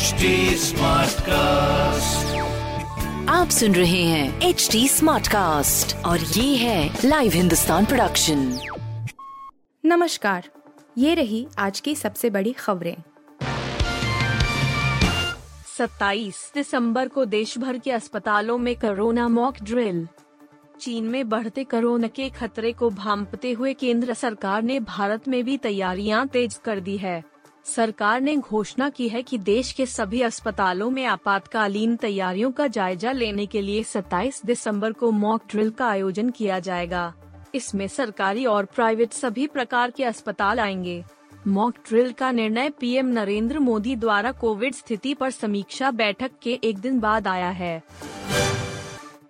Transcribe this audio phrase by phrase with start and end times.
[0.00, 2.34] HD Smartcast.
[3.28, 8.60] आप सुन रहे हैं एच डी स्मार्ट कास्ट और ये है लाइव हिंदुस्तान प्रोडक्शन
[9.84, 10.48] नमस्कार
[10.98, 12.96] ये रही आज की सबसे बड़ी खबरें।
[15.78, 20.08] 27 दिसंबर को देश भर के अस्पतालों में कोरोना मॉक ड्रिल।
[20.80, 25.56] चीन में बढ़ते कोरोना के खतरे को भांपते हुए केंद्र सरकार ने भारत में भी
[25.56, 27.29] तैयारियाँ तेज कर दी है।
[27.64, 33.12] सरकार ने घोषणा की है कि देश के सभी अस्पतालों में आपातकालीन तैयारियों का जायजा
[33.12, 37.14] लेने के लिए 27 दिसंबर को मॉक ड्रिल का आयोजन किया जाएगा।
[37.54, 41.04] इसमें सरकारी और प्राइवेट सभी प्रकार के अस्पताल आएँगे।
[41.46, 46.78] मॉक ड्रिल का निर्णय पीएम नरेंद्र मोदी द्वारा कोविड स्थिति पर समीक्षा बैठक के एक
[46.78, 47.82] दिन बाद आया है।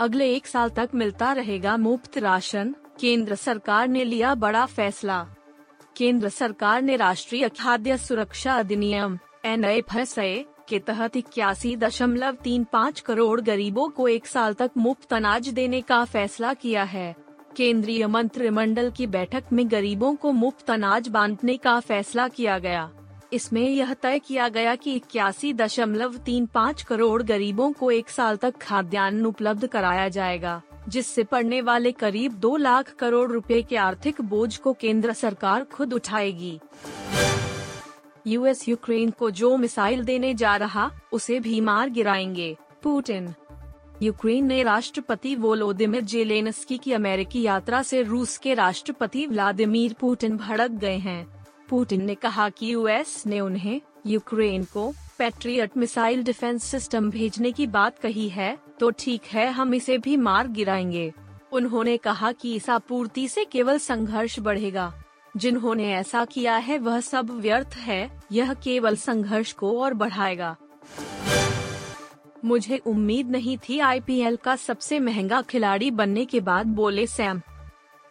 [0.00, 5.26] अगले एक साल तक मिलता रहेगा मुफ़्त राशन, केंद्र सरकार ने लिया बड़ा फैसला।
[5.98, 9.62] केंद्र सरकार ने राष्ट्रीय खाद्य सुरक्षा अधिनियम एन
[10.68, 15.80] के तहत इक्यासी दशमलव तीन पाँच करोड़ गरीबों को एक साल तक मुफ़्त अनाज देने
[15.80, 17.14] का फैसला किया है।
[17.56, 22.90] केंद्रीय मंत्रिमंडल की बैठक में गरीबों को मुफ़्त अनाज बांटने का फैसला किया गया।
[23.32, 28.36] इसमें यह तय किया गया कि इक्यासी दशमलव तीन पाँच करोड़ गरीबों को एक साल
[28.36, 34.20] तक खाद्यान्न उपलब्ध कराया जाएगा। जिससे पड़ने वाले करीब दो लाख करोड़ रुपए के आर्थिक
[34.20, 36.60] बोझ को केंद्र सरकार खुद उठाएगी।
[38.26, 43.34] यूएस यूक्रेन को जो मिसाइल देने जा रहा, उसे भी मार गिराएँगे, पुतिन।
[44.02, 50.70] यूक्रेन ने राष्ट्रपति वोलोदिमिर जेलेनस्की की अमेरिकी यात्रा से रूस के राष्ट्रपति व्लादिमीर पुतिन भड़क
[50.70, 57.10] गए हैं। पुतिन ने कहा कि यूएस ने उन्हें यूक्रेन को पैट्रियट मिसाइल डिफेंस सिस्टम
[57.10, 61.12] भेजने की बात कही है तो ठीक है, हम इसे भी मार गिराएँगे।
[61.52, 64.92] उन्होंने कहा कि इस आपूर्ति से केवल संघर्ष बढ़ेगा।
[65.36, 70.56] जिन्होंने ऐसा किया है, वह सब व्यर्थ है, यह केवल संघर्ष को और बढ़ाएगा।
[72.44, 77.40] मुझे उम्मीद नहीं थी आईपीएल का सबसे महँगा खिलाड़ी बनने के बाद बोले सैम।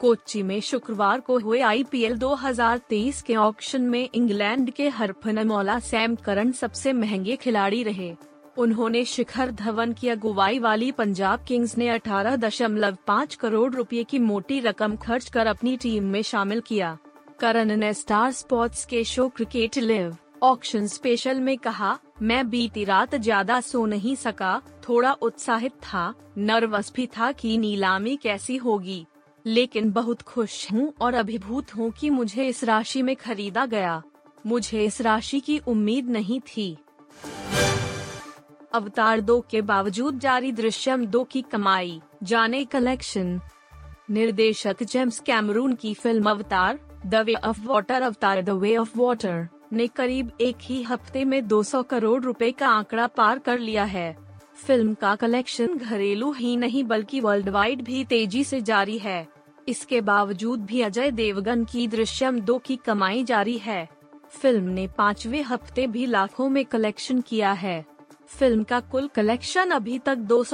[0.00, 6.52] कोच्चि में शुक्रवार को हुए आईपीएल 2023 के ऑक्शन में इंग्लैंड के हरफनमौला सैम करन
[6.52, 8.14] सबसे महँगे खिलाड़ी रहे।
[8.56, 14.96] उन्होंने शिखर धवन की अगुवाई वाली पंजाब किंग्स ने 18.5 करोड़ रुपए की मोटी रकम
[14.96, 16.96] खर्च कर अपनी टीम में शामिल किया।
[17.40, 23.14] करण ने स्टार स्पोर्ट्स के show cricket live auction special में कहा, मैं बीती रात
[23.14, 29.06] ज़्यादा सो नहीं सका, थोड़ा उत्साहित था, नर्वस भी था कि नीलामी कैसी होगी।
[29.46, 34.02] लेकिन बहुत खुश हूँ और अभिभूत हूँ कि मुझे इस राशि में खरीदा गया।
[34.46, 36.76] मुझे इस राशि की उम्मीद नहीं थी।
[38.72, 43.40] अवतार दो के बावजूद जारी दृश्यम दो की कमाई। जाने कलेक्शन।
[44.10, 49.48] निर्देशक जेम्स कैमरून की film Avatar, the way of water Avatar, the way of water,
[49.72, 54.16] ने करीब एक ही हफ़्ते में 200 करोड़ रुपए का आंकड़ा पार कर लिया है।
[54.56, 59.35] फ़िल्म का कलेक्शन घरेलू ही नहीं बल्कि वर्ल्ड वाइड भी तेज़ी से जारी है।
[59.68, 63.88] इसके बावजूद भी अजय देवगन की दृश्यम दो की कमाई जारी है।
[64.30, 67.84] फ़िल्म ने पाँचवे हफ़्ते भी लाखों में कलेक्शन किया है।
[68.28, 70.44] फ़िल्म का कुल कलेक्शन अभी तक दो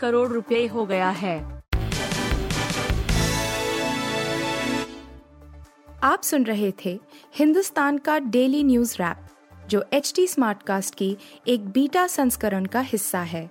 [0.00, 1.62] करोड़ रुपए हो गया है।
[6.02, 7.00] आप सुन रहे थे
[7.36, 9.16] हिंदुस्तान का डेली न्यूज़ रैप,
[9.68, 11.16] जो एच टी स्मार्ट कास्ट की
[11.48, 13.50] एक बीटा संस्करण का हिस्सा है।